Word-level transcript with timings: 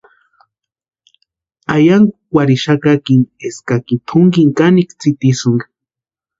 Eyankukwarhixakakini 1.75 3.25
eska 3.47 3.75
tʼunkini 4.07 4.51
kanikwa 4.57 4.93
tsítisïnka. 4.99 5.65